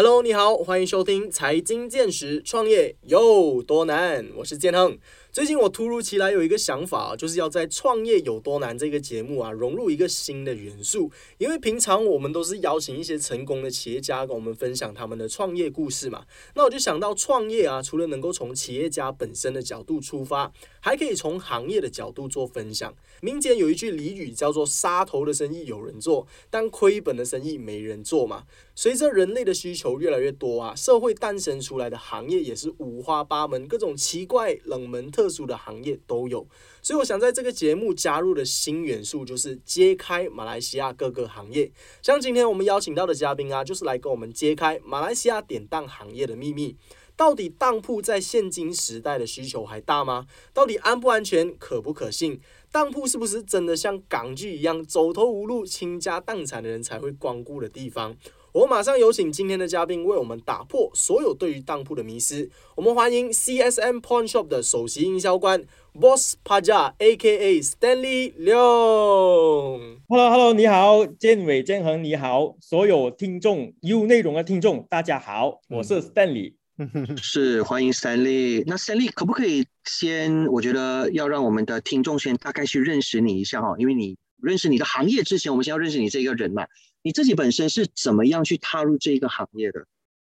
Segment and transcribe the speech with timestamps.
[0.00, 4.28] Hello，你好，欢迎收听财经见识，创业有多难？
[4.36, 4.96] 我是建亨。
[5.38, 11.12] 最近我突如其来有一个想法，就是要在《创业有多难》这个节目啊融入一个新的元素。
[11.38, 16.24] 因为平常我们都是邀请一些成功的企业家跟我们分享他们的创业故事嘛，
[16.56, 22.92] 那我就想到创业啊，除了能够从企业家本身的角度出发，还可以从行业的角度做分享。
[23.20, 28.42] 民间有一句俚语叫做“杀头的生意有人做，但亏本的生意没人做”嘛。
[28.74, 36.46] 随着人类的需求越来越多啊，社会诞生出来的行业也是五花八门，各种奇怪、冷门、特特殊的行业都有。
[36.80, 41.70] 所以我想在这个节目加入的新元素，就是揭开马来西亚各个行业。
[42.00, 46.74] 像今天我们邀请到的嘉宾啊，就是来跟我们揭开马来西亚典当行业的秘密。
[47.14, 50.26] 到底当铺在现今时代的需求还大吗？
[50.54, 52.40] 到底安不安全、可不可信？
[52.70, 58.16] 当铺是不是真的像港剧一样，走投无路、倾家荡产的人才会光顾的地方？
[58.52, 62.48] 我马上有请今天的嘉宾为我们打破所有对于当铺的迷思。
[62.74, 67.60] 我们欢迎 CSM Pawn Shop 的首席营销官 Boss Paja，A.K.A.
[67.60, 69.98] Stanley Leong。
[70.08, 76.54] Hello，Hello，你好，建伟、建恒，你好，所有听众有内容的听众，大家好，我是 Stanley。
[77.20, 78.62] 是欢迎 Stanley。
[78.66, 80.46] 那 Stanley 可不可以先？
[80.46, 86.64] 我觉得要让我们的听众先大概去认识你一下哈，因为你认识你的行业之前，我们先要认识你这个人嘛。
[87.08, 89.86] 你自己本身是怎么样去踏入这一个行业的？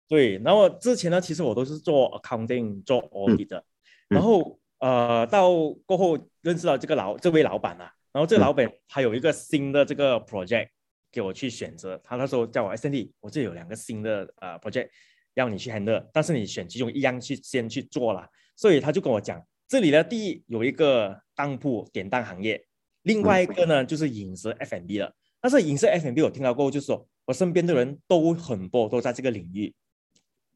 [0.07, 3.65] 对，然后之前呢，其实我都是做 accounting 做 audit 的，
[4.07, 5.51] 然后呃，到
[5.84, 10.69] 过后认识到这个老这位老板啊，然后这个老板他有一个新的这个 project
[11.11, 14.89] 给我去选择，他那时候叫我 Stanley，我这有两个新的呃 project。
[15.34, 18.25] 要你去 handle，但是你选其中一样去先去做了，
[18.56, 22.65] 所以他就跟我讲，这里呢，第一有一个当铺典当行业，
[23.03, 25.12] 另外一个呢就是饮食 F&B 了。
[25.41, 29.75] 但是影视 F&B 我听到过后，就是说我身边的人都很多都在这个领域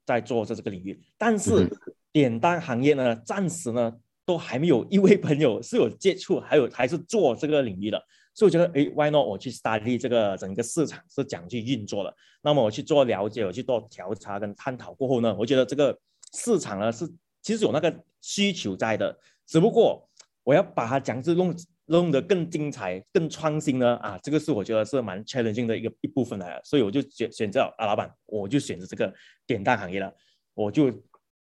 [0.04, 1.68] 在做这这个领域，但是
[2.12, 3.92] 点单行业呢，暂时呢
[4.24, 8.02] 都还没有一位朋友是有接触，还有 还是做这个领域的。
[8.34, 9.26] 所以我觉得，哎，Why not？
[9.26, 12.16] 我去 study 这个整个市场是怎样去运作的。
[12.40, 15.98] 那么我去做了解，我去做调查跟探讨过后呢，我觉得这个
[16.32, 17.06] 市场呢是
[17.42, 20.08] 其实有那个需求在的，只不过
[20.44, 21.54] 我要把它讲是弄
[21.86, 26.60] 弄得更精彩、更创新呢啊，这个是我觉得是蛮 challenging 的一个一部分来了。
[26.64, 29.12] 所以我就选选择啊，老板，我就选择这个
[29.46, 30.12] 典当行业了。
[30.54, 30.92] 我就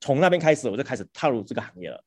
[0.01, 2.05] 从那边开始，我就开始踏入这个行业了。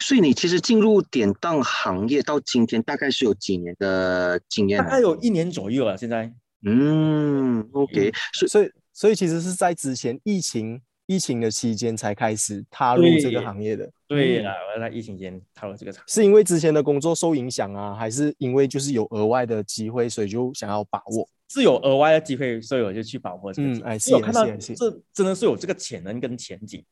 [0.00, 4.78] 所以你其实进入典当行业到今天大概是有几年的经验？
[4.82, 5.96] 大概有一年左右了。
[5.96, 6.32] 现在，
[6.66, 13.90] 嗯，OK，所以所以所以其实是在之前疫情疫情的期间才开始踏入这个行业的。
[14.06, 21.28] 对啊，我在疫情间踏入这个场，是因为之前的工作受影响啊，还是因为就是有额外的机会，所以就想要把握？
[21.48, 23.52] 是有额外的机会，所以我就去把握。
[23.56, 26.84] 嗯，哎，是，有看到这真的是有这个潜能跟前景，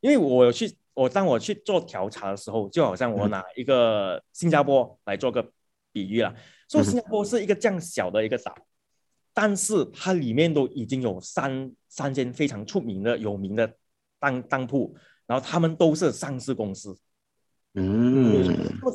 [0.00, 0.76] 因为我有去。
[0.94, 5.42] 我当我去做调查的时候，就好像我拿一个新加坡来做个
[5.90, 6.34] 比喻了，
[6.68, 8.54] 说新加坡是一个这样小的一个岛，
[9.34, 13.72] 但是它里面都已经有三三间非常出名的有名的
[14.18, 14.94] 当当铺，
[15.26, 16.96] 然后他们都是上市公司。
[17.74, 18.44] 嗯，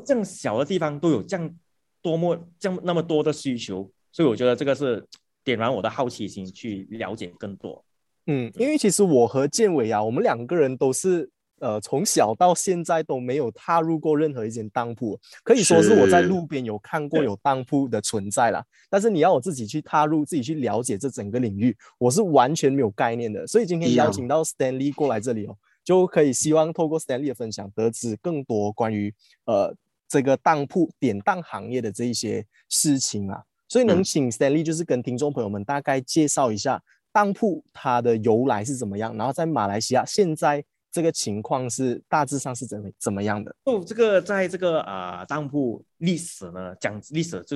[0.06, 1.56] 这样小的地方都有这样
[2.02, 5.06] 多么这样那么多的需求，所以我觉得这个是
[5.44, 7.84] 点燃我的好奇心，去了解更多。
[8.28, 11.30] 嗯，因为其实我和建伟啊，我们两个人都是。
[11.60, 18.64] 呃，从小到现在都没有踏入过任何一间当铺，可以说是我在路边有看过有当铺的存在啦。
[18.90, 23.48] 但是你要我自己去踏入，自己去了解这整个领域，我是完全没有概念的。
[23.48, 29.12] 所以今天邀请到 Stanley 过来这里哦，就可以希望透过 Stanley 的分享，得知更多关于
[29.46, 29.76] 呃
[30.08, 33.42] 这个当铺典当行业的这一些事情啊。
[33.68, 36.82] 所以能请 Stanley 就是跟听众朋友们大概介绍一下
[37.12, 40.64] 当铺它的由来是怎么样，然后在马来西亚现在。
[40.98, 43.56] 这个情况是大致上是怎么怎么样的？
[43.66, 47.56] 哦，这个在这个啊当铺历史呢，讲历史就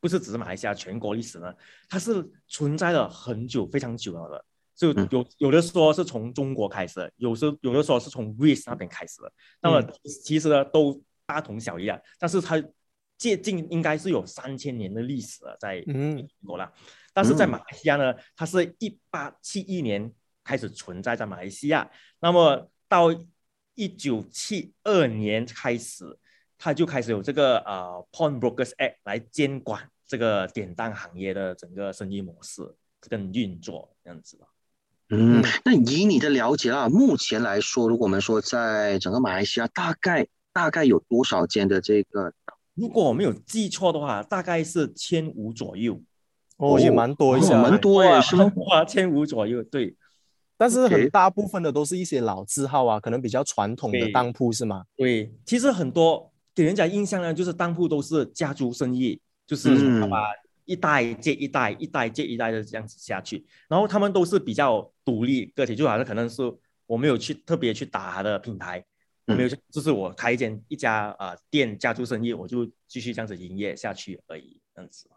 [0.00, 1.52] 不是只是马来西亚全国历史呢，
[1.90, 4.44] 它是存在了很久，非常久了的。
[4.74, 9.30] 就有有的说是从中国开始，有时有的说是从 Greece 那边开始的。
[9.60, 9.86] 那么
[10.24, 12.58] 其实呢都大同小异啊，但是它
[13.18, 16.72] 接近应该是有三千年的历史了，在中国了。
[17.12, 20.10] 但是在马来西亚呢，它是一八七一年。
[20.50, 21.88] 开始存在在马来西亚，
[22.18, 23.06] 那么到
[23.76, 26.18] 一九七二年开始，
[26.58, 32.62] 他就开始有这个呃 Pawn Brokers Act 来监管这个典当行业的整个生意模式
[33.08, 34.48] 跟运作这样子吧。
[35.10, 42.32] 嗯，那以你的了解啊，目前来说，如果我们说在整个马来西亚，大概大概有多少间的这个？
[42.74, 46.02] 如果我没有记错的话，大概是千五左右。
[46.56, 48.52] 哦，也蛮多一些，蛮多啊，是吗？
[48.56, 49.96] 哇，千五左右，对。
[50.60, 54.84] 但是很大部分的都是一些老字号啊，可能比较传统的当铺是吗？
[54.94, 60.28] 对，其实很多给人家印象呢，就是当铺都是家族生意，就是把
[60.66, 66.42] 一代接一代，一代接一代的这样子下去，然后他们都是比较独立个体，就好像可能是
[66.84, 68.84] 我没有去特别去打他的品牌，
[69.28, 75.08] 我没有，就是我开一间一家啊店家族生意，我就继续这样子营业下去而已，这样子。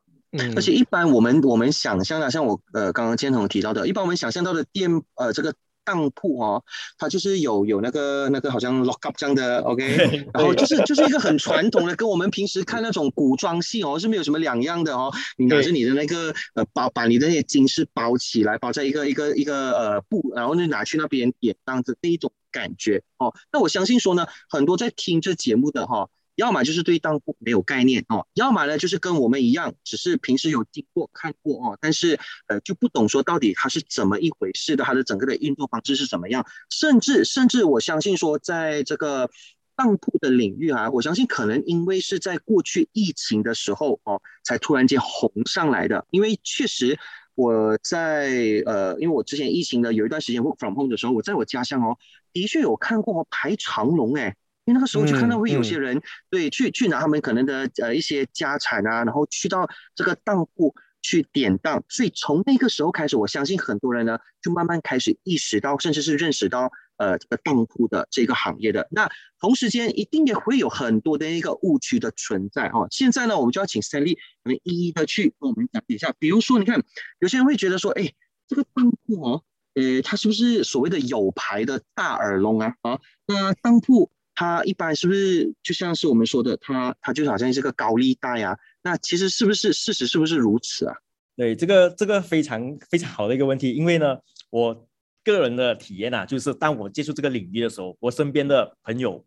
[0.55, 5.53] 而且一般我们我们想象的，像我呃刚刚建彤提到的，一般我们想象到的店呃这个
[5.85, 6.63] 当铺哦，
[6.97, 15.11] 它就是有有那个那个好像 lock up 这样的 OK， 然后就是就是一个很传统的，跟我们平时看那种古装戏哦是没有什么两样的哦。
[15.37, 23.33] 你拿着你的那个呃包把你的那些金饰包起来，包在一个一个一个呃布，然后就拿去那边典当的那一种感觉哦。
[23.51, 26.09] 那我相信说呢，很多在听这节目的哈。
[26.35, 39.29] 要么就是对当铺没有概念哦，要么呢就是跟我们一样，只是平时有经过看过哦，但是呃就不懂说到底它是怎么一回事的，它的整个的运作方式是怎么样，甚至甚至我相信说在这个
[39.75, 46.97] 当铺的领域啊，我相信可能因为是在过去疫情的时候哦，才突然间红上来的，因为确实
[47.35, 51.97] 我在呃，因为我之前疫情的有一段时间 work from home 的时候，我在我家乡哦，
[52.31, 54.35] 的确有看过排长龙哎。
[54.65, 68.87] 因为那个时候就看到会有些人对去去拿他们可能的呃一些家产啊，然后去到这个当铺去典当，所以从那个时候开始，我相信很多人呢就慢慢开始意识到，甚至是认识到呃这个当铺的这个行业的。
[68.89, 72.87] 那同时间一定也会有很多的一个误区的存在哦。
[72.89, 76.13] 现在呢，我们就要请 Sally 我们一一的去跟我们讲一下。
[76.19, 76.81] 比如说，你看
[77.19, 78.13] 有些人会觉得说，哎，
[78.47, 79.43] 这个当铺哦，
[79.73, 82.77] 呃，它是不是所谓的有牌的大耳窿啊？
[82.81, 84.09] 啊，那当铺。
[84.35, 88.57] 它一般是不是就像是我们说的，它它就好像是个高利贷啊？
[88.81, 90.95] 那其实是不是事实是不是如此啊？
[91.35, 94.17] 对，这个这个非常非常好的一个问题，因为呢，
[94.49, 94.87] 我
[95.23, 99.23] 个人的体验啊，就是当我接触这个领域的时候，我身边的朋友、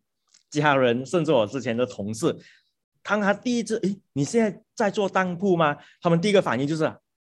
[0.50, 2.37] 家人，甚至我之前的同事，
[3.03, 5.76] 当他第一次，诶，你现在在做当铺吗？
[6.00, 6.85] 他们第一个反应就是，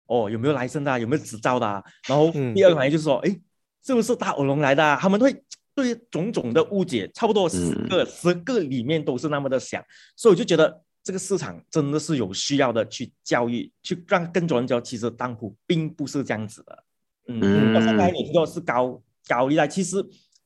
[0.07, 1.00] 哦，有没有来生的？
[1.00, 1.83] 有没有执照的？
[2.07, 3.42] 然后第二个反应就是说，诶，
[3.86, 4.98] 是不是大耳聋来的？
[5.01, 5.44] 他们会。
[5.75, 9.83] 对种种的误解，差不多十个十个里面都是那么的想，
[10.16, 16.83] 所以我就觉得这个市场真的是有需要的去教育，去让更多人知道，其实当铺并不是这样子的。
[17.27, 19.98] 嗯，刚才你提到是高高利贷，其实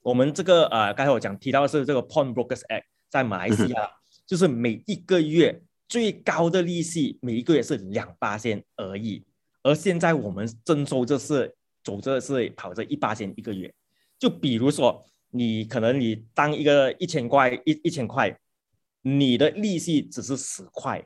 [0.01, 3.87] 我们这个呃，刚才我讲提到的是这个 Pawn Brokers Act，在马来西亚
[4.25, 9.23] 就是每一个月最高的利息，每一个月是两八千而已，
[9.61, 11.53] 而现在我们征收这是
[11.83, 13.71] 走着是跑着一八千一个月，
[14.17, 15.05] 就比如说。
[15.31, 18.37] 你可能你当一个一千块一一千块，
[19.01, 21.05] 你的利息只是十块。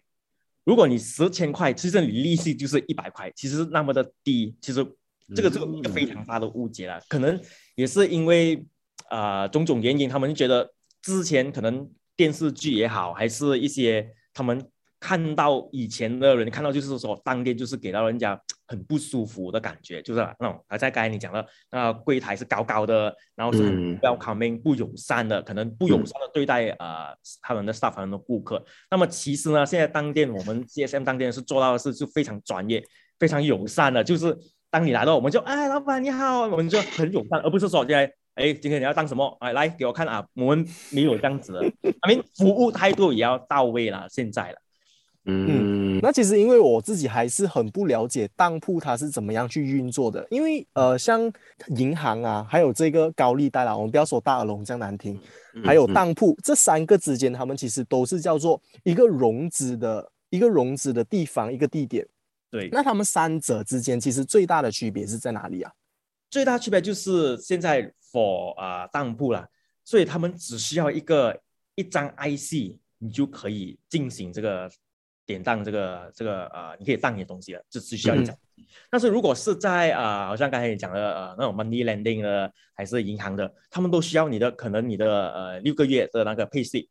[0.64, 4.56] 如果你十千块，其实你利息就是一百块，其实那么的低。
[4.62, 4.86] 其实
[5.36, 7.02] 这个是一个非常大的误解了。
[7.10, 7.40] 可能
[7.76, 8.66] 也是因为
[9.10, 14.70] 啊种种原因，他们觉得之前可能电视剧也好，还是一些他们。
[15.04, 28.64] 看到以前的人，看到就是说当天就是给到人家 很不舒服的感觉，就是那种啊，在刚才你讲的，那柜台是高高的，然后是很 welcoming 不友善的，可能不友善的对待呃他们的 staff 他们的顾客。
[28.90, 32.82] 那么其实呢，现在当店我们 CSM 当店是做到的是就非常专业、
[33.20, 34.34] 非常友善的，就是
[34.72, 41.60] 当你来到我们就哎老板你好，我们就很友善，而不是说现在哎今天你要当什么哎来给我看啊，我们没有这样子的
[42.00, 44.58] ，I mean 服务态度也要到位了，现在了。
[45.26, 51.32] 嗯，那其实因为我自己还是很不了解当铺它是怎么样去运作的，因为呃，像
[51.78, 55.18] 银行啊，还有这个高利贷啦，我们不要说大耳龙这样难听，
[55.64, 62.06] 还有当铺这三个之间，他们其实都是叫做一个融资的一个融资的地方，一个地点。
[62.52, 65.72] 对，那他们三者之间其实最大的区别是在哪里啊？
[66.30, 69.48] 最大区别就是现在 for 啊当铺啦，
[69.86, 71.40] 所以他们只需要一个
[71.76, 74.70] 一张 IC，你就可以进行这个。
[75.26, 78.36] 典当这个这个呃，你可以当你的东西了，就只需要一张。
[78.90, 86.88] 但是如果是在呃，好像刚才你讲的呃那种 money lending 的，还是银行的，他们都需要你的可能你的呃六个月的那个 pay slip，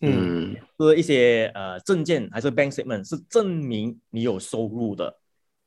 [0.00, 5.18] 嗯，是一些呃证件还是 bank statement 是证明你有收入的，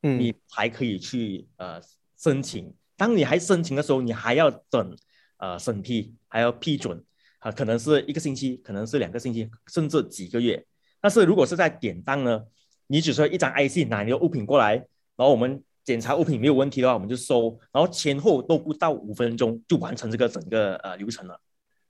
[0.03, 1.81] 嗯，你才可以去呃
[2.17, 2.73] 申请。
[2.95, 4.97] 当你还申请的时候，你还要等
[5.37, 7.03] 呃审批，还要批准，
[7.39, 10.65] 啊，可能是一个星期，可能是两个星期，甚至几个月。
[11.01, 12.43] 但是如果是在典当呢，
[12.87, 14.75] 你只需要一张 IC 拿你的物品过来，
[15.15, 21.39] 然后我们检查物品没有问题的话，我们就收，然后前后都不到五分钟就完成这个整个呃流程了，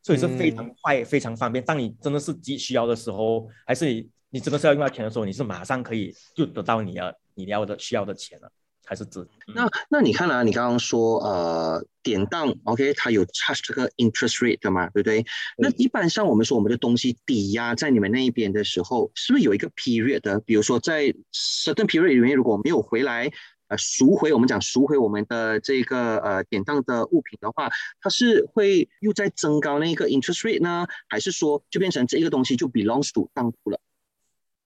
[0.03, 1.63] 所以是非常快、非常方便。
[1.63, 8.51] 当你真的是急需要的时候，还是你你真的是要用到钱的时候，你是马上可以就得到你要你要的需要的钱了。
[8.87, 9.27] 还是资。
[9.53, 15.25] 那那你看啊，你刚刚说呃典当，OK，它有 charge 这个 interest rate 的嘛，对不对？
[15.57, 20.39] 那一般像我们说我们的东西抵押在你们那一边的时候，是不是有一个 period 的？
[20.39, 23.29] 比如说在 certain period 里面，如果没有回来，
[23.67, 33.79] 呃赎回我们讲赎回我们的这个呃典当的物品的话，它是会又在增高那个 interest rate 呢，还是说就变成这个东西就 belongs to 当铺了？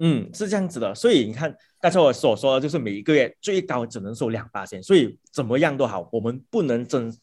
[0.03, 7.15] 嗯，是这样子的，所以你看刚才我所说的，就是每一个月最高只能收两八千，所以怎么样都好，我们不能增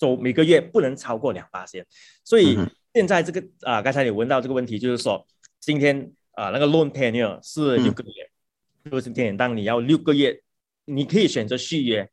[0.00, 1.84] 收每个月不能超过两八千。
[2.24, 2.58] 所以
[2.94, 5.22] 现在这个啊，刚才你问到这个问题，就是说
[5.60, 10.40] 今天啊那个 loan tenure 是六个月，就是典当你要六个月，
[10.86, 12.08] 你可以选择续约，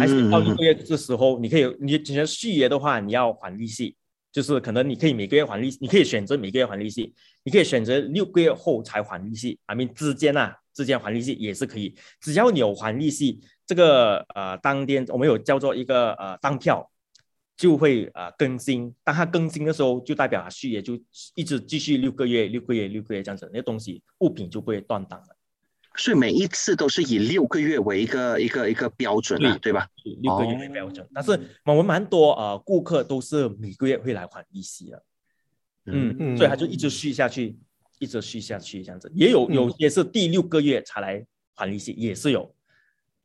[0.00, 3.96] 还是到六个月的时候，你可以你选择续约的话，你要还利息。
[4.36, 7.10] 就是可能你可以每个月还利息，你可以选择每个月还利息，
[7.42, 9.58] 你可以选择六个月后才还利息。
[9.64, 16.86] I mean 之间啊，之间还利息也是可以，只要你有还利息，这个呃当天我们有叫做一个呃当票，
[17.56, 18.94] 就会呃更新。
[19.02, 21.00] 当它更新的时候，就代表它续约就
[21.34, 25.35] 一直继续六个月、六个月、六个月这样子，那东西物品就不会断档了。
[25.98, 29.88] 所以每一次都是以六个月为一个一个一个标准啊，对吧？
[30.20, 35.02] 六个月为标准，但是我们蛮多呃顾客都是每个月会来还利息的，
[35.86, 37.56] 嗯，所以他就一直续下去，
[37.98, 39.10] 一直续下去这样子。
[39.14, 41.24] 也有有些是第六个月才来
[41.54, 42.54] 还利息，也是有。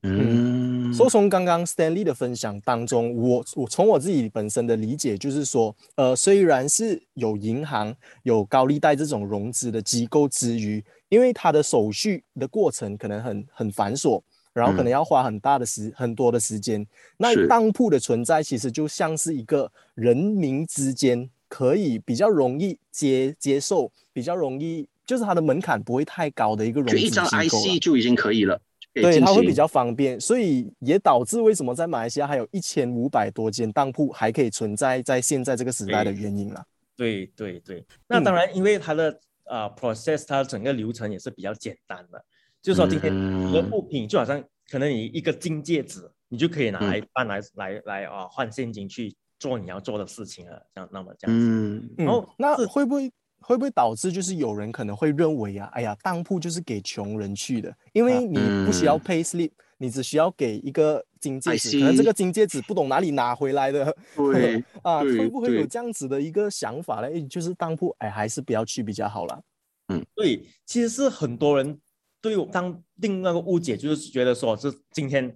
[0.04, 10.84] 嗯，所以从刚刚 Stanley 的分享当中，我我从我自己本身的理解就是说，呃，虽然是有银行有高利贷这种融资的机构之余。
[11.12, 14.22] 因为它的手续的过程可能很很繁琐，
[14.54, 16.88] 然后可能要花很大的时很多的时间。
[17.18, 27.10] 那当铺的存在其实就像是一个人民之间可以比较容易接接受，比较容易就是它的门槛不会太高的一个融资机构。
[27.10, 28.62] 就一张 IC 就已经可以了，
[28.94, 36.66] 对，它会比较方便，所以也导致为什么在马来西亚还有一千五百多间当铺还可以存在在现在这个时代的原因了。
[36.96, 39.20] 对对对，那当然因为它的。
[39.46, 42.24] 啊，process 它整个流程也是比较简单的，
[42.62, 51.46] 就是说今天你的物品就好像可能你一个金戒指，你就可以拿来办来来来啊换现金去做你要做的事情了，这样那么这样子。
[51.46, 63.96] 嗯，然后那会不会会不会导致就是有人可能会认为啊，哎呀，当铺就是给穷人去的，因为你不需要 pay slip，你只需要给一个金戒指，可能这个金戒指不懂哪里拿回来的。
[64.16, 67.28] 对 啊，会不会有这样子的一个想法呢？
[67.30, 69.42] 就是当铺哎，还是不要去比较好了。
[69.88, 71.80] 嗯，对，其实是很多人
[72.20, 75.34] 对我当定那个误解，就是觉得说是今天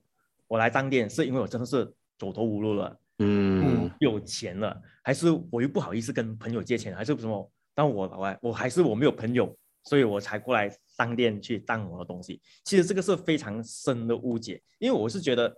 [0.47, 7.51] 我来当店，是因为我真的是走投无路了，嗯，有钱了，还是我又不好意思跟朋友借钱，还是什么？
[7.73, 12.41] 但我我我还是我没有朋友，所以我才过来当店去当我的东西。
[12.63, 15.53] 其实这个是非常深的误解，因为我是觉得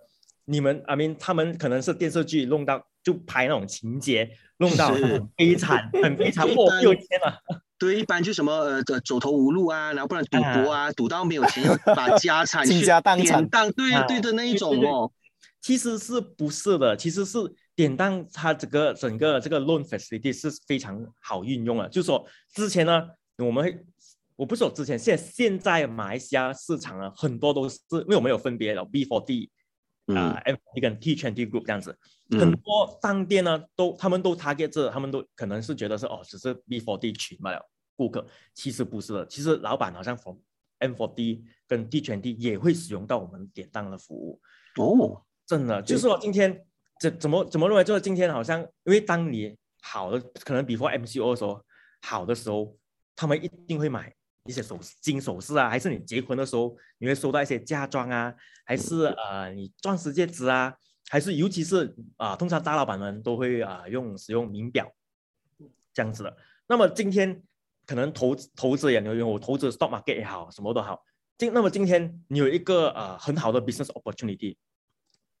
[0.48, 7.38] 你们阿明他们可能是电视剧弄到就拍那种情节，弄到很悲惨，很悲惨，我有钱了。
[7.78, 15.12] 对，一般就什么呃走投无路啊，然后不然赌博啊，赌到没有钱要把家产 倾家荡产，对对的那一种哦。
[15.60, 16.96] 其实是不是的？
[16.96, 17.38] 其实是
[17.76, 21.88] 典当它整个整个这个 loan facility 是非常好运用的。
[21.88, 22.24] 就是说
[22.54, 23.78] 之前呢，我们会
[24.34, 29.50] 我不是说之前，现现在马来西亚市场啊，很多都是因为我们有分别了 B for D
[30.14, 31.96] 啊，F 跟 T twenty group 这样子，
[32.30, 37.68] 很多商店呢都他们都 target 这，他们都可能是觉得是哦，只是 B for D 群罢了。
[37.96, 38.24] 顾客。
[38.54, 40.38] 其实不是的，其实老板好像 from
[40.78, 44.40] M for D 跟 t 全 d 也会使用到我们典当的服务。
[44.76, 46.64] 哦，真的就是说今天
[47.00, 51.60] 怎怎么怎么认为就是今天好像因为当你好的可能 before MCO 的时候
[52.02, 52.76] 好的时候，
[53.16, 54.14] 他们一定会买
[54.48, 60.74] 一些首金首饰啊，还是你结婚的时候你会收到一些嫁妆啊，还是呃你钻石戒指啊，
[61.08, 64.92] 还是尤其是啊通常大老板们都会啊用使用名表
[65.94, 66.36] 这样子的，
[66.66, 67.40] 那么今天。
[67.88, 71.02] 可能投投资也牛，我投资 stock market 也好，什么都好。
[71.38, 74.58] 今那么今天你有一个呃很好的 business opportunity，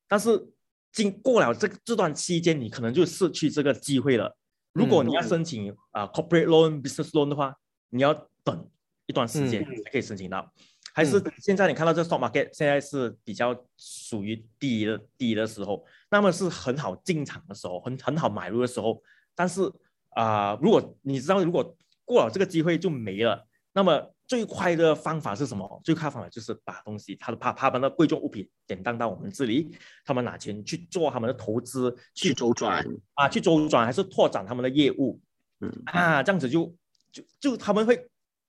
[0.06, 0.48] 但是
[0.90, 4.34] 经过了这这段期间，你可能就失去这个机会了。
[4.72, 7.54] 如果你要申请啊 corporate loan、business loan 的话，
[7.90, 8.70] 你要等
[9.08, 10.48] 一段时间才可以申请到。
[10.94, 19.02] 还是现在你看到这 stock market 现在是比较属于低的低的时候，那么是很好进场的时候，很很好买入的时候。
[19.34, 19.68] 但是
[20.10, 23.44] 啊，如果你知道如果过了这个机会就没了。
[23.74, 25.80] 那么最快的方法是什么？
[25.84, 29.70] 最快方法就是把东西，他的怕怕把那贵重物品典当到我们这里，
[30.04, 32.84] 他们拿钱去做他们的投资，去周转
[33.14, 35.20] 啊，去周转还是拓展他们的业务，
[35.60, 36.74] 嗯啊，这样子就
[37.12, 38.08] 就就他们会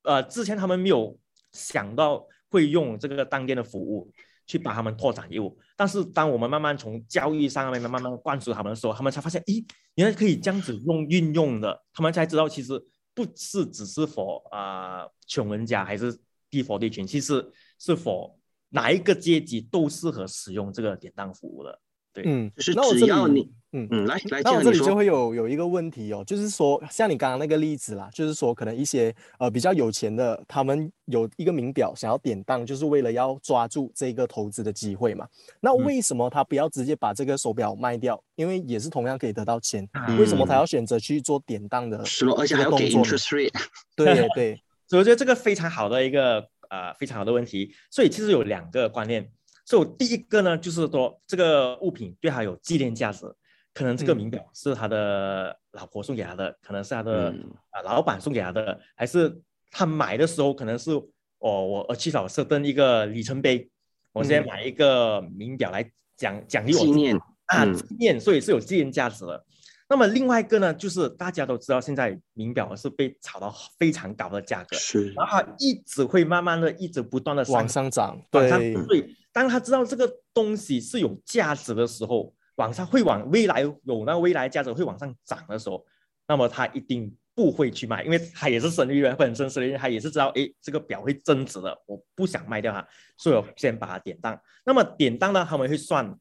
[0.10, 1.16] 呃，之前他们没有
[1.54, 4.12] 想到会用这个当店的服务，
[4.48, 5.56] 去帮他们拓展业务。
[5.78, 9.64] 但是当我们慢慢从教育上面慢慢灌输他们的时候，他们才发现，咦，
[9.94, 17.48] 原来可以这样子用运用的，他们才知道其实不是只是否啊穷人家还是低福利群，其实
[17.78, 18.36] 是否
[18.70, 21.80] 哪一个阶级都适合使用这个典当服务的。
[22.14, 35.28] 对，嗯，就是那我只这里要你，嗯嗯，来来，那我这里就会有有一个问题哦，就是说，像你刚刚那个例子啦，就是说，可能一些呃比较有钱的，他们有一个名表想要典当，就是为了要抓住这个投资的机会嘛。
[35.62, 38.20] 那嗯为什么他不要直接把这个手表卖掉？
[38.36, 43.54] 因为也是同样可以得到钱，啊为什么他嗯要选择去做典当的是咯，而且还要给？interest rate，
[43.96, 47.72] 对 对， 所以我觉得这个非常好的一个呃非常好的问题。
[47.92, 49.30] 所以其实有两个观念。
[49.70, 53.32] 所以我第一个呢，就是说这个物品对他有纪念价值，
[53.72, 54.18] 可能这个嗯。
[54.18, 57.52] 名表是他的老婆送给他的，可能是他的嗯。
[57.70, 61.04] 啊、老板送给他的，还是他买的时候可能是哦
[61.38, 63.70] 我我去找设登一个里程碑，
[64.12, 64.48] 我现在嗯。
[64.50, 67.76] 买一个名表来奖奖励我纪念，啊，嗯。
[67.76, 69.46] 纪念，所以是有纪念价值的。
[69.88, 75.12] 那么另外一个呢，就是大家都知道，现在名表是被炒到非常高的价格，是。
[75.14, 85.86] 然后它一直会慢慢的、一直不断的往上涨，对上对，对，当他知道这个东西是有价值的时候，往上会往未来有那个未来价值会往上涨的时候，
[86.28, 94.38] 那么他一定不会去卖，因为他也是生意人，本身生意人他也是知道，哎，这个表会增值的，我不想卖掉它，所以我先把它典当。
[94.66, 96.14] 那么典当呢，他们会算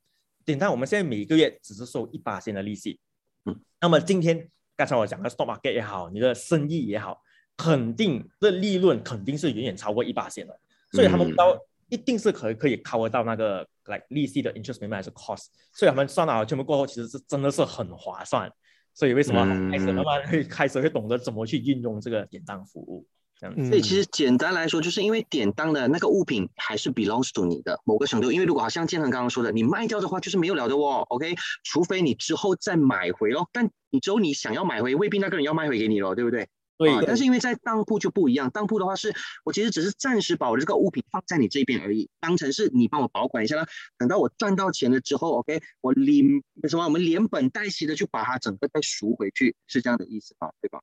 [0.45, 3.01] 典当，我们现在每个月只是收一八千的利息，
[3.47, 7.21] 嗯，那么今天刚才我讲的 stock market 也好，你的生意也好，
[7.57, 10.57] 肯定的利润肯定是远远超过一八千的，
[10.93, 11.59] 所以他们嗯知道
[11.89, 18.51] 一定是可以可以 cover 到那个来利息的 interest payment 还是 cost，所以他们算了全部过后，其实是真的是很划算。
[18.95, 23.07] 所以为什么嗯开始慢慢会开始会懂得怎么去运用这个典当服务，
[23.39, 23.63] 这样子。
[23.63, 36.49] 嗯所以其实简单来说，就是因为典当的那个物品还是 belongs to 你的某个程度，因为如果好像建恒刚刚说的，你卖掉的话就是没有了的哦，OK，除非你之后再买回咯，但你之后你想要买回，未必那个人要卖回给你咯，对不对？
[36.79, 39.13] 对啊，但是因为在当铺就不一样，当铺的话是
[39.45, 43.67] 我其实只是暂时把我这个物品放在你这边而已，当成是你帮我保管一下啦。
[43.99, 46.25] 等到我赚到钱了之后，OK，我连
[46.69, 50.53] 什么我们连本带息的就把它整个再赎回去，是这样的意思吧？
[50.61, 50.81] 对吧？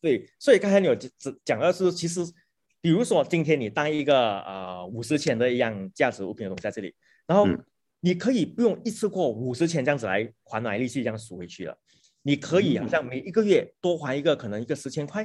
[0.00, 1.10] 对，所以刚才你有讲
[1.44, 2.20] 讲的是，其实
[2.80, 6.92] 比如说今天你当一个呃五十钱的一样价值物品的东西在这里，
[7.26, 7.64] 然后嗯
[8.00, 11.78] 你可以不用一次过五十钱这样子来还来利息这样赎回去了，
[12.26, 15.24] 你可以好像每一个月多还一个可能一个十千块，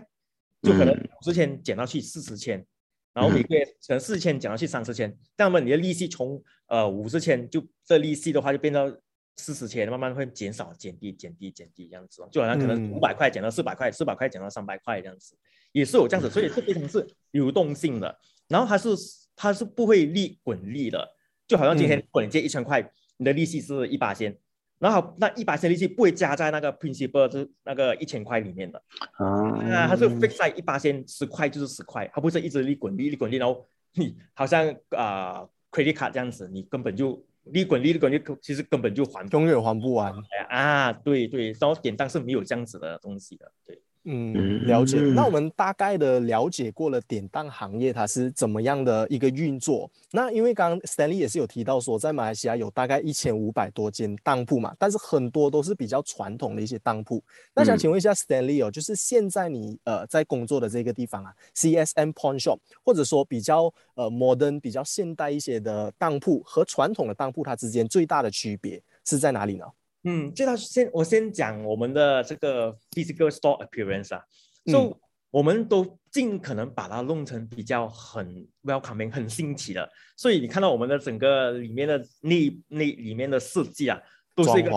[0.61, 2.63] 就可能十千减到去四十千，
[3.11, 8.87] 然后每个月可能四十千减到去三十千，那么你的利息从呃五十千就这利息的话就变到
[9.35, 12.91] 四十千，慢慢会减少、减低、减低、减低这样子哦，就好像可能嗯。
[12.91, 15.35] 五百块减到四百块，四百块减到三百块这样子，
[15.71, 18.15] 也是有这样子，所以这非常是流动性的，
[18.47, 18.89] 然后它是
[19.35, 21.15] 它是不会利滚利的，
[21.47, 22.01] 就好像今天嗯。
[22.01, 24.37] 如果你借一千块，你的利息是一八千。
[24.81, 28.81] 然后那一百千利息不会加在那个 principal 就是那个一千块里面的，
[29.13, 33.63] 啊，啊，它是 fix 在一八千十块就是十块，它不是一直利滚利利滚利，然后
[33.93, 40.11] 你好像啊、credit card 这样子，你根本就利滚利利滚利，其实根本就还永远还不完。
[40.49, 43.79] 啊，对对，然后典当是没有这样子的东西的，对。
[44.03, 44.97] 嗯，了解。
[44.97, 49.89] 那嗯我们大概的了解过了典当行业它是怎么样的一个运作。
[50.11, 57.23] 那因为刚刚 Stanley 也是有提到说，在马来西亚有大概一千五百多间当铺嘛，但是很多都是比较传统的一些当铺。
[57.53, 69.65] 那想嗯请问一下 Stanley 哦，就是现在你呃在工作的这个地方啊，CSM Pawn Shop，或者说比较呃 modern、比较现代一些的当铺和传统的当铺它之间最大的区别是在哪里呢？
[70.03, 74.23] 嗯，这道先我先讲我们的这个 physical store appearance 啊，
[74.65, 74.73] 嗯。
[74.73, 83.97] 就、我们都尽可能把它弄成比较很 welcoming、很新奇的，所以你看到我们的整个里面的内内里面的设计啊，
[84.35, 84.75] 都是一个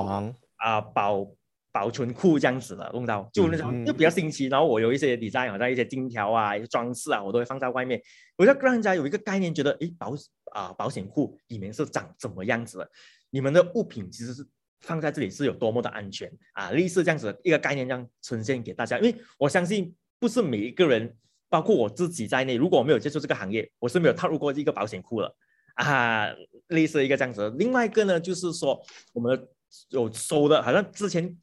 [0.58, 1.26] 啊、保
[1.72, 3.84] 保存库这样子的弄到，就那种、嗯。
[3.84, 4.46] 就比较新奇。
[4.46, 8.00] 然后我有一些 design，好像一些金条啊、一些装饰啊，我都会放在外面，
[8.36, 10.14] 我要让人家有一个概念，觉得诶保
[10.52, 12.88] 啊、保险库里面是长怎么样子的，
[13.30, 14.46] 你们的物品其实是。
[14.84, 16.70] 放在这里是有多么的安全啊！
[16.72, 18.98] 类似这样子的一个概念，这样呈现给大家。
[18.98, 21.16] 因为我相信，不是每一个人，
[21.48, 25.34] 包括我自己在内，如果我没有接触这个行业，我是没有踏入过一个保险库的
[25.76, 26.28] 啊。
[26.68, 27.50] 类似一个这样子。
[27.58, 28.78] 另外一个呢，就是说
[29.12, 29.48] 我们
[29.88, 31.34] 有收的，好像之前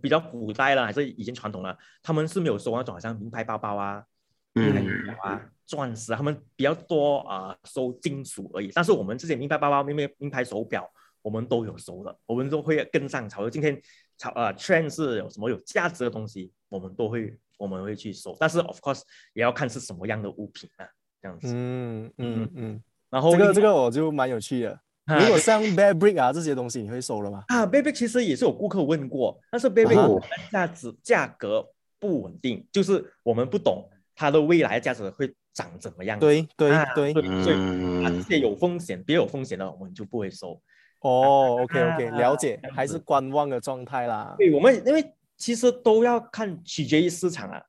[0.00, 4.04] 比较古代了，还是以前传统了，他们是没有收那种好像名牌包包啊、
[4.52, 8.70] 名牌嗯表啊、钻石啊，他们比较多啊、呃收金属而已。
[8.72, 10.88] 但是我们这些名牌包包、名牌名牌手表。
[11.22, 13.50] 我们都有收的，我们都会跟上潮流。
[13.50, 13.80] 今天
[14.18, 18.36] 潮呃 trend 是有什么有价值的东西，我们都会我们会去收。
[18.38, 19.02] 但是 of course
[19.34, 20.86] 也要看是什么样的物品啊，
[21.20, 21.48] 这样子。
[21.54, 24.80] 嗯嗯嗯，然后这个这个我就蛮有趣的。
[25.10, 27.42] 如果像 Bear Brick 啊这些东西，你会收了吗？
[27.48, 31.66] 啊，Bear Brick 其实也是有顾客问过，但是 Bear Brick 价值价格
[31.98, 36.16] 不稳定，就是我们不懂它的未来价值会长怎么样。
[36.20, 40.60] 对对对，所以啊这些有风险、别有风险的，我们就不会收。
[41.00, 44.34] 哦， OK OK，了解， 还是观望的状态啦。
[44.38, 47.62] 对，我们因为其实都要看取决于市场啊，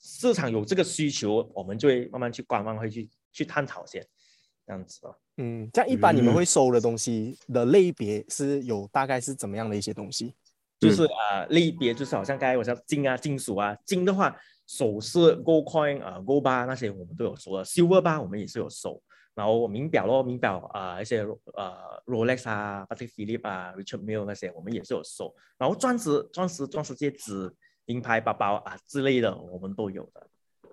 [0.00, 4.04] 市场有这个需求，我们就会慢慢去观望，会去去探讨先。
[4.66, 10.34] 这样子哦，嗯，这样一般你们会收的东西的类别是有大概是怎么样的一些东西？
[10.78, 14.36] 就是啊，类别就是好像刚才我说金啊、金属啊，金的话，
[14.66, 19.02] 首饰、gold coin 啊、gold bar 那些我们都有收的，silver bar 我们也是有收，
[19.38, 21.20] 然后名表咯，名表啊，一些
[21.54, 30.26] 呃 Rolex 啊、Patek Philippe 啊、Richard Mille 那些我们也是有收，然后钻石、钻石、钻石戒指、名牌包包啊之类的我们都有的，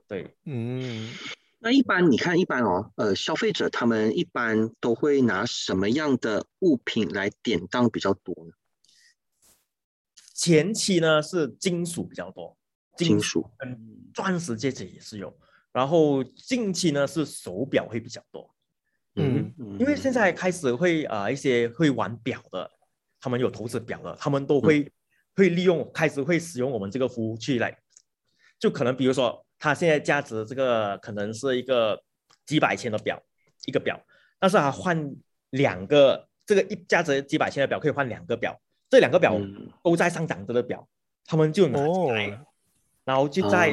[0.07, 1.13] 对，嗯。
[1.59, 8.51] 那一般你看，一般哦，呃，消费者他们一般都会拿什么样的物品来典当比较多呢？
[10.33, 12.57] 前期呢是金属比较多，
[12.97, 15.35] 金属嗯钻石戒指也是有，
[15.71, 18.54] 然后近期呢是手表会比较多，
[19.15, 22.69] 嗯，因为现在开始会呃一些会玩表的，
[23.19, 24.91] 他们有投资表的，他们都会
[25.35, 27.77] 会利用开始会使用我们这个服务去来，
[28.59, 29.41] 就可能比如说。
[29.57, 32.03] 它现在价值这个可能是一个
[32.45, 33.17] 几百千的表，
[33.65, 33.97] 一个表，
[34.37, 35.15] 但是他换
[35.51, 38.53] 两个，这个一价值几百千的表可以换两个表，
[38.89, 39.39] 这两个表
[39.81, 40.85] 都在上涨着的表，
[41.25, 41.79] 他们就拿
[42.11, 42.45] 来，
[43.05, 43.71] 然后就在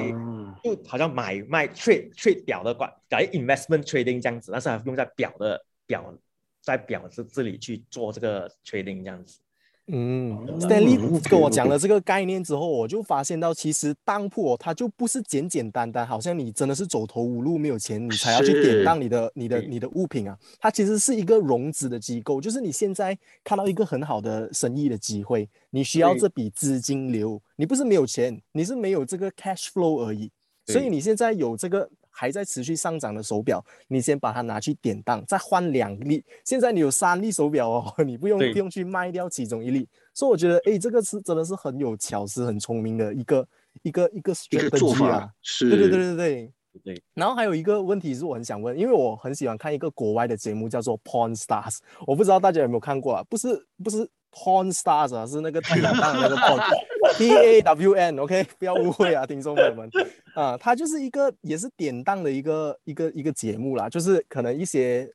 [0.63, 6.15] 就好像买卖 trade trade 表的管，搞 investment trading 这样子，但是还用在表的表，
[6.61, 9.41] 在表这这里去做这个 trading 这样子。
[9.89, 20.39] 嗯，Stanley 跟我讲了这个概念之后，我就发现到，其实当铺它就不是简简单单，好像你真的是走投无路没有钱，你才要去典当你的、你的、你的物品啊。
[20.61, 30.31] 它其实是一个融资的机构，就是你现在看到一个很好的生意的机会，你需要这笔资金流，你不是没有钱，你是没有这个 cash flow 而已。
[30.67, 31.89] 所以你现在有这个。
[32.15, 36.23] 还在持续上涨的手表，你先把它拿去典当，再换两粒。
[36.45, 39.89] 现在你有三粒手表哦，你不用不用去卖掉其中一粒。
[40.13, 43.49] 所以我觉得，哎，这个是真的是很有巧思、很聪明的一个
[43.83, 45.33] 一个一个一个做法。
[45.41, 46.53] 是，对对对对对
[46.85, 47.03] 对。
[47.15, 53.25] 然后还有一个问题是我很想问，因为我很喜欢看一个国外的节目，叫做《Porn Stars》，我不知道大家有没有看过啊？
[53.25, 54.07] 不是不是。
[54.33, 59.91] Porn stars 啊，是那个典当那个 porn，P A W N，OK，不要误会啊，听众朋友们
[60.35, 65.07] 啊，它就是一个也是典当的一个一个一个节目啦，就是可能一些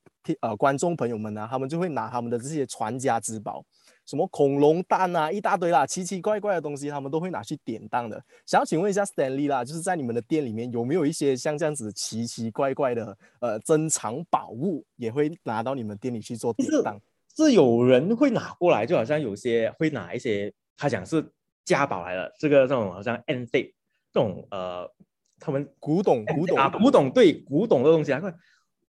[0.41, 3.65] 呃观众朋友们呢，他们就会拿他们的这些传家之宝，
[4.06, 8.23] 什么恐龙蛋啊，一大堆啦，奇奇怪怪的东西，他们都会拿去典当的。
[8.45, 17.01] 想要请问一下 Stanley 啦，就是在你们的店里面有没有一些像这样子奇奇怪怪的呃珍藏宝物，也会拿到你们店里去做典当？
[17.38, 21.23] 是有人会拿过来，就好像有些会拿一些，他讲是
[21.63, 23.73] 家宝来的，这个这种好像 antique
[24.12, 24.91] 这种呃，
[25.39, 28.19] 他们古董古董啊古董对古董的东西啊，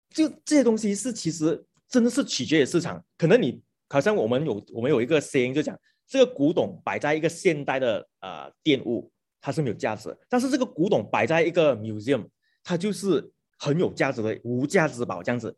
[0.10, 12.26] 就这些东西是其实真的是取决于市场，可能你好像我们有我们有一个 saying 就讲，这个古董摆在一个现代的呃店屋，它是没有价值，但是这个古董摆在一个 museum，
[12.64, 15.54] 它就是很有价值的无价之宝这样子。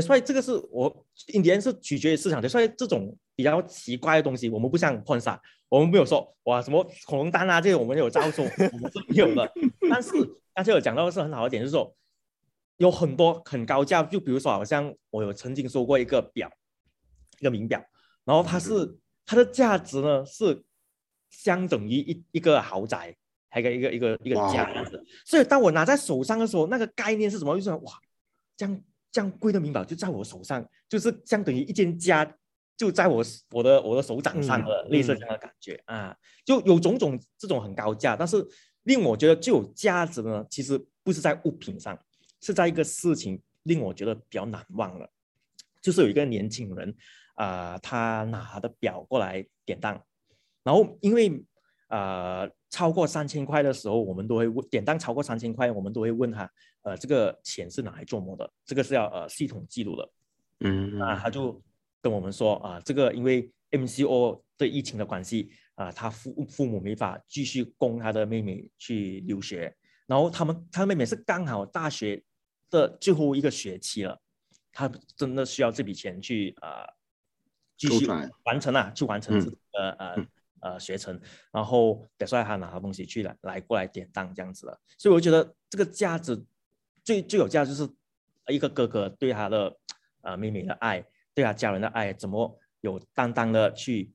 [0.00, 9.50] 所以这个是我印第安是取决于市场的，所以这种比较奇怪的东西，我们不像矿砂，我们没有说哇什么恐龙蛋啊这些，我们有招收，我们是没有的。
[9.90, 10.12] 但是
[10.54, 11.94] 刚才有讲到的是很好的点，就是说
[12.76, 16.50] 有很多很高价，就比如说好像我有曾经说过一个表，
[17.40, 17.82] 一个名表，
[18.24, 20.62] 然后它是它的价值呢是
[21.30, 23.16] 相等于一一个豪宅，
[23.48, 25.02] 还有一个一个一个家子。
[25.24, 27.56] 所以当我拿在手上的时候，那个概念是什么？
[27.56, 27.92] 就是哇，
[28.56, 28.82] 这样。
[29.16, 32.30] 这样贵的名表就在我手上，就是相等于一间家
[32.76, 38.46] 就在我我的我的手掌上的类似这样的感觉啊，就有种种这种很高价，但是
[38.82, 41.98] 令我觉得最有价值的呢，其实不是在物品上，
[42.42, 45.08] 是在一个事情令我觉得比较难忘了，
[45.80, 46.94] 就是有一个年轻人
[47.36, 49.98] 啊，他拿的表过来典当，
[50.62, 51.42] 然后因为
[51.88, 52.50] 呃。
[52.68, 56.50] 超过三千块的时候，我们都会问典当超过三千块，我们都会问他，
[56.86, 58.48] 呃，这个钱是拿来做么的？
[58.64, 60.08] 这个是要呃系统记录的。
[60.60, 61.60] 嗯，那他就
[62.00, 69.74] 跟我们说啊，这个因为 MCO 对疫情的关系啊，他父父母没法继续供他的妹妹去留学，
[70.06, 72.22] 然后他们他妹妹是刚好大学
[72.70, 74.16] 的最后一个学期了，
[74.70, 76.86] 他真的需要这笔钱去啊
[77.76, 78.06] 继续
[78.44, 80.26] 完成啊，去完成这个呃。
[80.60, 81.20] 呃，学成，
[81.52, 86.34] 然后得出来他拿的东西去来来过来典当这样子的，所以我觉得这个价值
[87.06, 87.90] 最最有价值就是
[88.48, 89.74] 一个哥哥对他的
[90.22, 94.12] 啊妹妹的爱，对他家人的爱，怎么有担当的去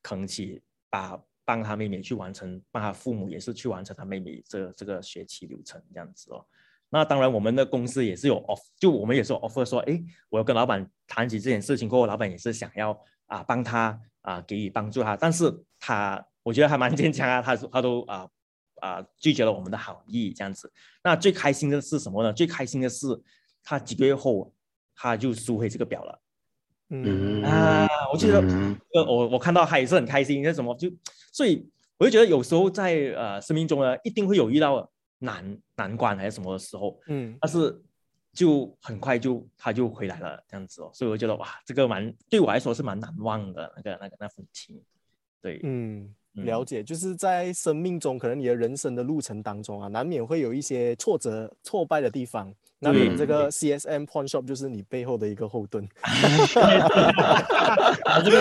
[0.00, 6.46] 扛起，把帮他妹妹去完成，帮他父母也是去完成他妹妹这这个学期流程这样子哦。
[6.90, 18.30] 那当然，我们的公司也是有 off，就我们也是 offer 说，哎，我要跟老板谈起这件事情过后，老板也是想要啊帮他啊给予帮助他，但是他我觉得还蛮坚强啊，他他都啊
[18.80, 20.72] 啊拒绝了我们的好意这样子。
[21.02, 22.32] 那最开心的是什么呢？
[22.32, 23.06] 最开心的是
[23.62, 24.52] 他几个月后
[24.94, 26.20] 他就赎回这个表了。
[26.90, 28.40] 嗯啊，我觉得
[28.94, 30.90] 呃我我看到他也是很开心，那什么就
[31.32, 34.90] 所以我就觉得有时候在呃生命中呢，一定会有遇到。
[35.20, 37.76] 难难关还是什么的时候，嗯，但是
[38.32, 44.80] 就很快就他就回来了这样子哦，所以我觉得哇，这个蛮对我来说是蛮难忘的那个那个那份情，
[45.42, 46.14] 对，嗯。
[46.44, 52.54] 了解，就是在生命中，可能你的人生的路程当中啊，难免会有一些挫折、挫败的地方。
[52.80, 55.88] 那你这个 CSM Pawn Shop 就是你背后的一个后盾。
[58.24, 58.38] 这 个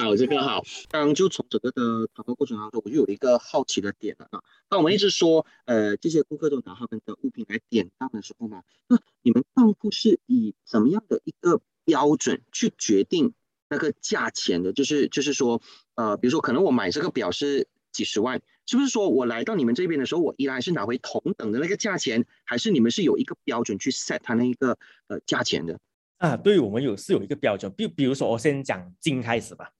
[0.00, 0.62] 好，这个好。
[0.88, 4.40] 刚就从整个的讨论过程当中，我就有一个好奇的点了啊。
[4.70, 13.34] 那我们一直说，呃，这些顾客都拿他们的物品来典当的时候呢，那你们当铺是以怎么样的一个标准去决定？
[13.68, 15.60] 那个价钱的，就是就是说，
[15.96, 25.78] 呃，比如说可能我买这个表是几十万，是不是说我来到你们这边的时候，我依然是拿回同等的那个价钱，还是你们是有一个标准去 set 它那一个呃价钱的？
[26.18, 29.70] 啊，对，我们有是有一个标准，比比如说我先讲金开始吧。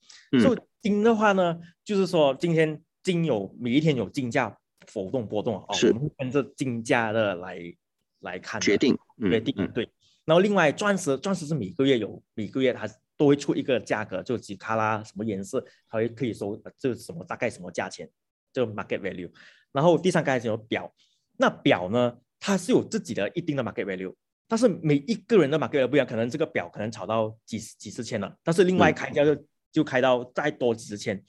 [0.40, 7.61] 所以金的话呢，就是说今天金有每一天有金价浮动波动哦，我们会跟着金价的来
[8.20, 9.88] 来看决定决定对。
[10.25, 12.88] 然后另外钻石钻石是每个月有每个月它。
[13.16, 18.09] 都会出一个价格，就几卡拉什么颜色，它会可以收，这什么大概什么价钱，
[18.52, 19.31] 这个 market value。
[19.72, 20.92] 然后第三个是有表，
[21.38, 24.14] 那表呢，它是有自己的一定的 market value，
[24.46, 29.37] 但是每一个人的 market value 不一样，可能这个表可能炒到几几十千了，但是另外开价就
[29.72, 31.22] 就开到再多几十千，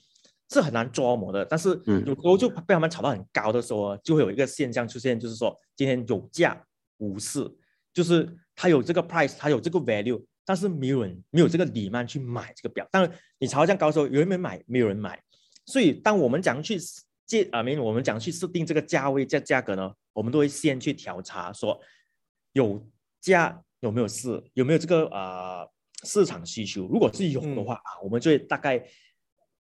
[0.49, 1.45] 是很难捉摸的。
[1.45, 6.61] 但是有时候就被他们炒到很高的时候，就会有一个现象出现，就是说今天有价
[6.97, 7.49] 无市，
[7.93, 10.23] 就是它有这个 price，它有这个 value。
[10.47, 15.21] 但是没有人没有这个理曼去买这个表，当然你朝向高时候有人没买，没有人买，
[15.65, 16.79] 所以当我们讲去
[17.25, 21.77] 借啊，没我们讲去设定这个价位价价格呢，我们都会先去调查说
[22.53, 22.81] 有
[23.19, 25.69] 价有没有市，有没有这个呃
[26.03, 28.81] 市场需求，如果是有的话啊，我们就会大概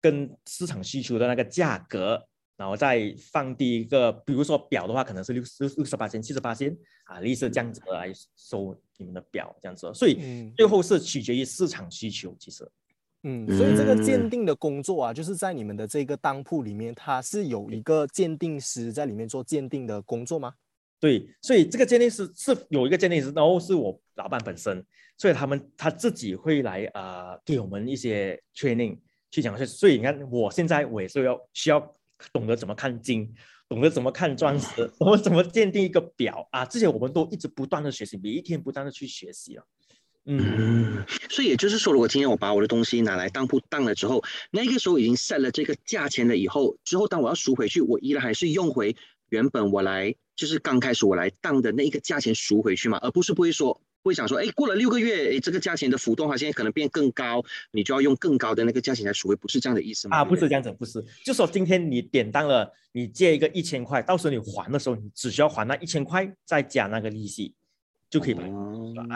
[0.02, 2.28] 跟市场需求的那个价格。
[2.56, 12.64] 然后再放低一个，比如说表的话，可能是六十六十八千、七十八千啊，类似这样子来收你们的表这样子，所以最后是取决于市场需求，其实。
[13.24, 20.54] 嗯，所以这个鉴定的工作啊，就是在你们的这个当铺里面，它是有一个鉴定师在里面做鉴定的工作吗？
[21.00, 24.84] 对，所以这个鉴定师是有一个鉴定师，然后是我老板本身，
[25.18, 28.96] 所以他们他自己会来呃给我们一些 training
[29.30, 31.92] 去讲所以你看我现在我也是要需要。
[32.32, 33.32] 懂得怎么看金，
[33.68, 36.64] 懂得怎么看钻石， 我们怎么鉴定一个表啊？
[36.64, 39.64] 这些我们都一直不断的学习，每一天不断的去学习啊。
[40.26, 48.96] 嗯，所以也就是说，如果今天我把我的东西拿来当铺当了之后，那个时候已经 set 了这个价钱了，以后之后当我要赎回去，我依然还是用回
[49.28, 53.82] 原本我来就是刚开始我来当的那一个价钱赎回去嘛，而不是不会说。
[54.04, 60.18] 会想说，哎，过了六个月，哎，这个价钱的浮动哈，现在可能变更高，你就要用更高的那个价钱来赎回，不是这样的意思吗？
[60.18, 67.54] 啊，不是这样子，不是，就说今天你典当了，你借一个一千块，到时候你还的时候，你只需要还那一千块，再加那个利息，
[68.10, 68.44] 就可以买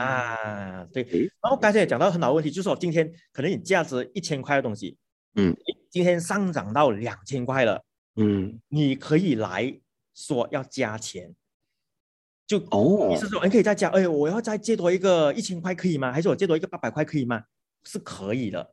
[0.00, 0.84] 啊。
[0.90, 1.02] 对。
[1.42, 4.96] 然后刚才也讲到很好的问题，就是说今天可能你价值一千块的东西，
[5.34, 5.54] 嗯，
[5.90, 7.84] 今天上涨到两千块了，
[8.16, 9.78] 嗯，你可以来
[10.14, 11.34] 说要加钱。
[12.48, 16.10] 就哦，意思说你可以再加，哎，我要再借多一个一千块可以吗？
[16.10, 17.44] 还是我借多一个八百块可以吗？
[17.84, 18.66] 是可以的，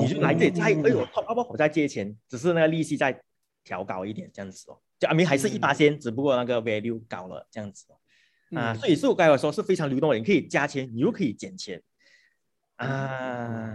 [0.00, 1.50] 你就来这里再，哎呦，好不好？
[1.50, 3.20] 我再借钱，只是那个利息再
[3.62, 4.78] 调高一点这样子哦。
[4.98, 8.74] 就阿明还是一八千，只不过那个 value 高了这样子哦啊。
[8.74, 11.82] 所以是我刚才说是非常流动的，你可以加钱，你又可以减钱。
[12.80, 13.74] 啊，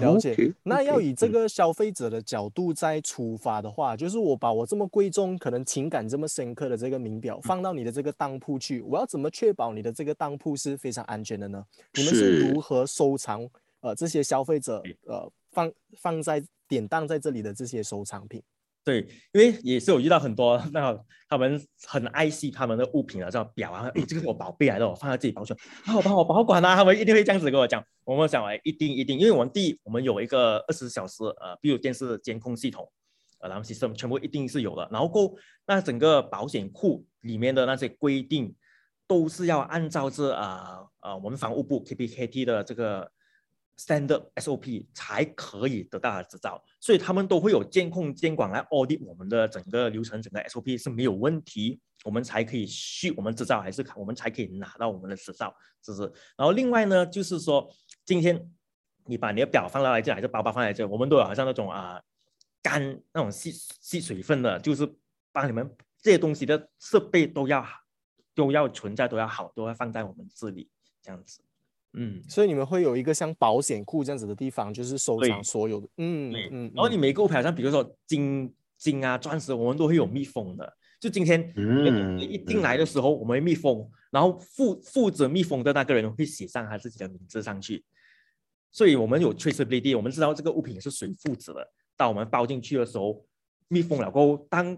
[0.00, 0.54] 了解。
[0.62, 11.64] 那要以这个消费者的角度再出发的话，就是我把我这么贵重、可能情感这么深刻的这个名表放到你的这个当铺去，我要怎么确保你的这个当铺是非常安全的呢？
[11.94, 13.44] 你们是如何收藏
[13.80, 18.40] 呃这些消费者呃放放在典当在这里的这些收藏品？
[18.84, 19.00] 对，
[19.32, 20.94] 因为也是有遇到很多那
[21.26, 27.82] 他们很爱惜他们的物品啊，叫表啊，哎，这个是我宝贝来的，我放在自己保存，好帮我保管啊，他们一定会这样子跟我讲。
[28.04, 32.86] 我们想哎，一定一定，因为我们第一，我们有一个二十小时呃，比如电视监控系统，
[33.38, 34.86] 呃，然后 system 全部一定是有的。
[34.92, 35.34] 然后够
[35.66, 38.54] 那整个保险库里面的那些规定，
[39.06, 43.10] 都是要按照这啊呃我们房屋部 KPKT 的这个
[43.76, 56.12] standard SOP 才可以得到的执照，所以他们都会有监控监管来 audit 我们的整个流程，整个 SOP 是没有问题，我们才可以续我们执照，还是我们才可以拿到我们的执照，是不是？
[56.36, 57.68] 然后另外呢，就是说
[58.04, 58.50] 今天
[59.06, 62.00] 你把你的表放到来这，还是包包放在这，我们都有好像那种啊
[62.62, 62.80] 干
[63.12, 64.88] 那种吸吸水分的，就是
[65.32, 65.68] 帮你们
[66.00, 67.66] 这些东西的设备都要
[68.34, 70.70] 都要存在，都要好，都要放在我们这里
[71.02, 71.42] 这样子。
[71.96, 75.88] 嗯，所以你们会有一个像保险库这样子的地方，就是收藏所有的。
[75.98, 76.72] 嗯嗯。
[76.74, 80.76] 然后你每个物品上，比如说金金啊、钻石，我们都会有密封的。
[81.00, 87.84] 就今天嗯一进来的时候，我们会密封，然后负负责密封的那个人会写上他自己的名字上去。
[88.72, 91.72] 所以我们有 traceability，我们知道这个物品是谁负责的。
[91.96, 93.24] 当我们包进去的时候，
[93.68, 94.76] 密封了过后，当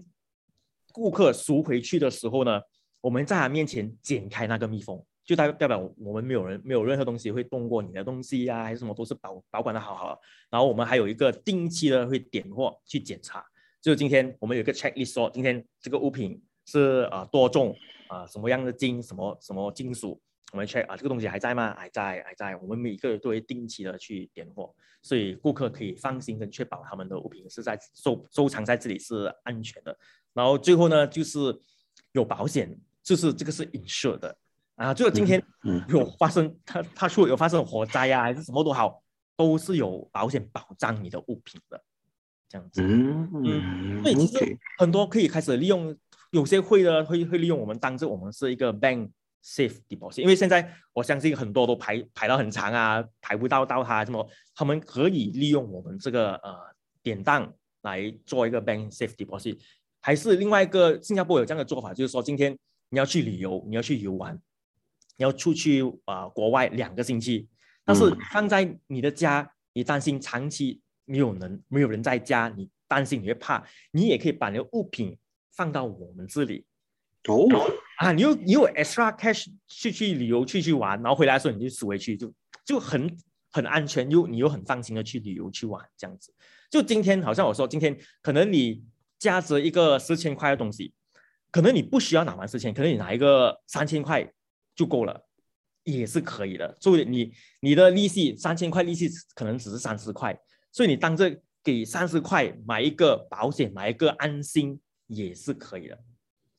[0.93, 2.61] 顾客赎回去的时候呢，
[3.01, 5.03] 我们在他面前剪开那个密封。
[5.27, 10.19] 就代代表我们没有人没有任何东西会动过你的东西呀，还是什么都是保保管的好好。
[10.49, 13.45] 然后我们还有一个定期的会点货去检查。
[13.83, 17.77] 就是今天我们有一个 checklist 说，今天这个物品是啊多重
[18.09, 20.21] 啊什么样的金什么什么金属，
[20.53, 21.75] 我们 check 啊这个东西还在吗？
[21.77, 22.55] 还在还在。
[22.57, 29.97] 我们每一个都会定期的去点货，所以顾客可以放心的确保他们的物品是在收收藏在这里是安全的。
[30.33, 31.39] 然后最后呢就是
[32.13, 34.37] 有保险，就是这个是 insure 的。
[34.77, 35.43] 啊，就今天
[35.89, 39.03] 有发生，他他说有发生火灾呀，还是什么都好，
[39.35, 41.83] 都是有保险保障你的物品的，
[42.47, 42.83] 这样子。
[42.83, 45.97] 嗯嗯，所以其实很多可以开始利用，
[46.31, 49.09] 有些会的会会利用我们当做我们是一个 bank
[49.43, 56.55] safe deposit，因为现在我相信很多都排排到很长啊，排不到到他什么，他们可以利用我们这个呃
[57.03, 59.59] 典当来做一个 bank safe deposit，
[60.03, 62.55] 还是另外一个新加坡有这样的做法，就是说今天
[62.91, 64.39] 你要去旅游，你要去游玩。
[65.17, 67.49] 要出去啊，国外两个星期，
[67.85, 75.17] 但是放在你的家，你担心长期没有人没有人在家，你担心你会怕，你也可以把你的物品
[75.55, 76.67] 放到我们这里。
[77.29, 77.49] 哦，
[77.99, 82.33] 啊，你有你有 extra cash 去去旅游去去玩，然后回来的时候你就赎回去，就
[82.65, 83.17] 就很
[83.51, 86.33] 很安全，又你又很放心的去旅游去玩这样子。
[86.71, 88.85] 就今天好像我说，今天可能你
[89.19, 90.93] 价值一个四千块的东西，
[91.51, 94.31] 可能你不需要拿完四千，可能你拿一个三千块。
[94.77, 95.27] 就够了，
[95.83, 96.77] 也是可以的。
[96.81, 100.39] 所以你你的利息三千块利息可能只是三十块，
[100.71, 105.99] 所以你当这给三十块买一个保险，买一个安心也是可以的。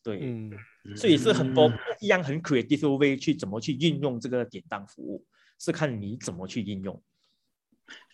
[0.03, 0.51] 对，嗯，
[0.95, 5.25] 所以是很多一样很 creative way 去怎么去运用这个典当服务，
[5.60, 7.01] 是看你怎么去应用。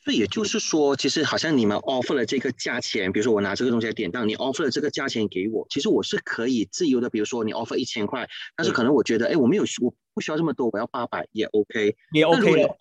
[0.04, 7.10] 所以也就是说，其实好像你们 offer 了这个价钱，比如说我拿这个东西来典当，你 offer 了这个价钱给我，其实我是可以自由的。
[7.10, 12.74] 比如说你 offer 一千块，但是可能我觉得，哎，我没有，我不需要这么多，我要八百也 OK，也 OK。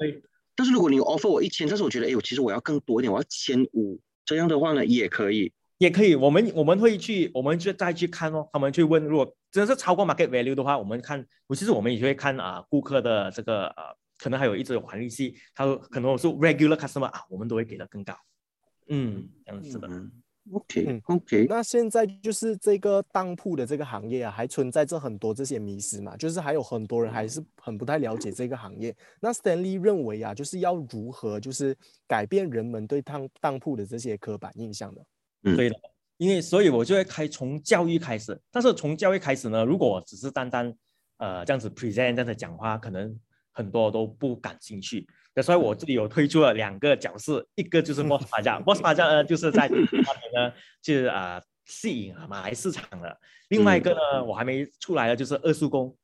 [0.56, 6.16] 但是如果你 offer 我一千，但是我觉得，哎，我其实我要更多一点，我要千五，这样的话呢，也可以，也可以。
[6.16, 8.48] 我们我们会去，我们就再去看哦。
[8.52, 14.01] 他们去问，如果真的是超过 market value 的话，我们看，我其实我们也会看啊，顾客的这个呃。
[14.22, 18.14] 可能还有一直有还利息，他说可能我说 regular customer 啊，我们都会给的更高，
[18.86, 19.88] 嗯，这样子的
[20.52, 21.46] ，OK OK。
[21.48, 28.94] 那现在就是这个当铺的这个行业啊，还存在着很多这些迷思嘛，就是还有很多人还是很不太了解这个行业。
[29.18, 35.04] 那 Stanley 认为啊，就是要如何就是改变人们对当当铺的这些刻板印象的？
[35.42, 35.74] 嗯，对的，
[36.16, 40.72] 因为所以我就会开从教育开始，但是从教育开始呢，如果只是单单
[41.16, 43.18] 呃这样子 present 这样子讲话，可能。
[43.52, 45.06] 很多都不感兴趣，
[45.42, 48.02] 所以我这里有推出了两个角色，一个就是
[48.42, 50.02] 甲，Boss 马甲呢就是在那边
[50.34, 53.18] 呢，就是啊吸引马来市场的。
[53.48, 55.94] 另外一个呢，我还没出来的就是二叔公，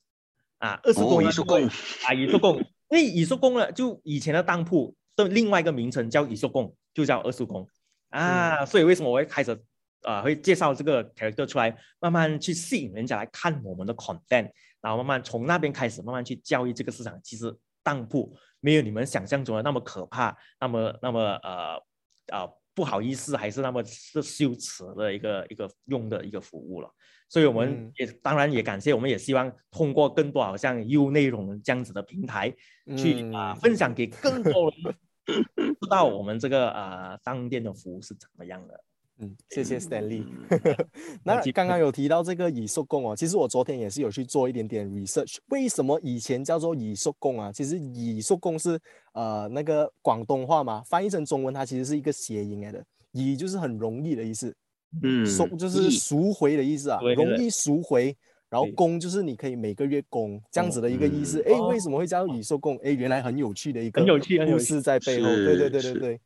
[0.59, 1.71] 啊二叔公，二叔公，啊
[2.09, 2.59] 二叔公，
[2.91, 7.67] 因为二叔公呢，就以前的当铺的另外一个名称叫二叔公，就叫二叔公。
[8.11, 9.59] 啊，所以为什么我会开始
[10.03, 14.51] 啊会介绍这个 character 出来，慢慢去吸引人家来看我们的 content。
[14.81, 17.19] 然后慢慢从那边开始，慢慢去教育这个市场。
[17.23, 21.75] 其实当铺没有你们想象中的那么可怕，那么那么呃
[22.33, 26.91] 呃不好意思，还是那么是羞耻的一个一个用的一个服务了。
[27.31, 32.51] 所以我们也当然也感谢，我们也希望通过更多好像优内容这样子的平台，
[32.97, 34.95] 去啊分享给更多人
[35.27, 38.83] 知道我们这个呃商店的服务是怎么样的。
[39.21, 40.25] 嗯，谢谢 Stanley。
[41.25, 45.39] 那刚刚有提到这个以寿工哦，其实我昨天也是有去做一点点 research。
[45.49, 47.51] 为什么以前叫做以寿工啊？
[47.53, 48.79] 其实以寿工是
[49.15, 52.85] 呃那个广东话嘛，翻译成中文它其实是一个谐音来的。
[53.13, 54.55] 以就是很容易的意思，
[55.03, 58.17] 嗯，赎就是赎回的意思啊，容易赎回
[58.51, 61.43] 然后供就是你可以每个月供这样子的一个意思。
[61.43, 62.77] 哎、哦为什么会叫羽兽供？
[62.79, 65.27] 哎，原来很有趣的一个很有趣的故事在背后。
[65.29, 66.21] 对对对对对。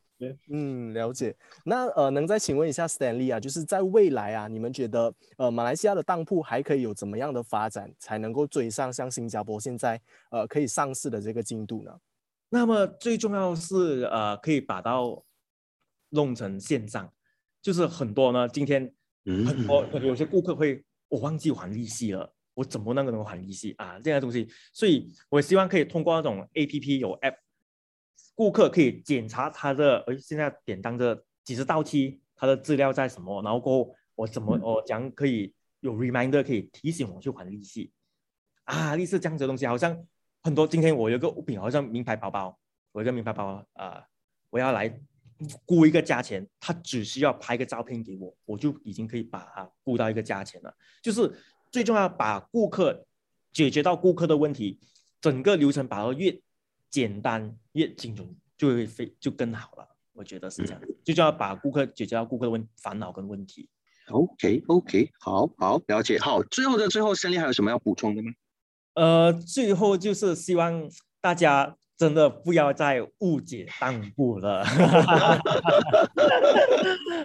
[0.48, 1.34] 嗯，了解。
[1.64, 10.00] 那呃，能再请问一下 Stanley 啊，就是在未来啊，你们觉得呃马来西亚的当铺还可以有怎么样的发展，才能够追上像新加坡现在
[10.30, 11.98] 呃可以上市的这个进度呢？
[12.48, 15.24] 那么最重要是呃，可以把到
[16.10, 17.10] 弄成线上，
[17.62, 18.92] 就是很多呢，今天
[19.24, 23.98] 很多嗯有些顾客会我忘记还利息了，我怎么那个能还利息啊？
[24.00, 27.36] 这样的东西，所以我希望可以通过那种 A P P 有 App，
[28.34, 37.92] 顾客可以检查他的，哎，现在典当的几时到期，他的资料在什么，然后过后我怎么我讲可以有 reminder 可以提醒我去还利息
[38.64, 39.96] 啊，类似这样子的东西，好像
[40.42, 40.66] 很多。
[40.66, 42.58] 今天我有个物品，好像名牌包包，
[42.92, 44.04] 我有一个名牌包包啊、呃
[44.52, 44.94] 我要来
[45.64, 50.76] 估一个价钱，他只需要拍个照片给我，我就已经可以把它估到一个价钱了。
[51.02, 51.32] 就是
[51.70, 53.06] 最重要，把顾客
[53.50, 54.78] 解决到顾客的问题，
[55.22, 56.38] 整个流程把它越
[56.92, 59.88] 简单越精准，就会非就更好了。
[60.12, 63.68] 我觉得是这样子，最重要把顾客解决到顾客的问烦恼跟问题。
[64.10, 66.18] OK OK，好好了解。
[66.18, 68.30] 好，最后的最后，Stanley 还有什么要补充的吗？
[68.94, 70.86] 呃，最后就是希望
[71.20, 74.62] 大家真的不要再误解当铺了，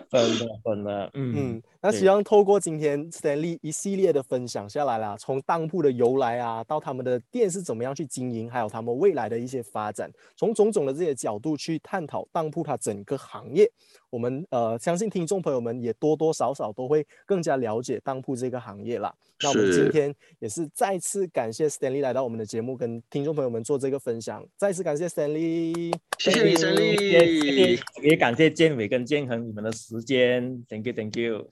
[0.10, 13.70] 真的真的，嗯嗯，那希望透过今天 Stanley 一系列的分享下来啦，从当铺的由来啊，到他们的店是怎么样去经营，还有他们未来的一些发展，从种种的这些角度去探讨当铺它整个行业。
[14.10, 19.14] 我们呃相信听众朋友们也多多少少都会更加了解当铺这个行业啦。
[19.42, 24.44] 那我们今天也是再次感谢 Stanley 来到我们的节目，跟听众朋友们做这个分享。
[24.56, 27.80] 再次感谢 Stanley，谢谢，Stanley。
[28.02, 31.46] 也感谢建伟跟建恒你们的时间，thank you thank you。